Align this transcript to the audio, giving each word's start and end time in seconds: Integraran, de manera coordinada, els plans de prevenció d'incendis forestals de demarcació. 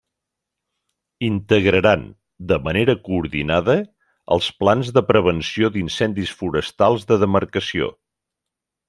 Integraran, 1.25 2.05
de 2.51 2.57
manera 2.67 2.95
coordinada, 3.09 3.75
els 4.37 4.47
plans 4.63 4.89
de 4.97 5.05
prevenció 5.11 5.71
d'incendis 5.77 6.33
forestals 6.41 7.07
de 7.13 7.19
demarcació. 7.27 7.91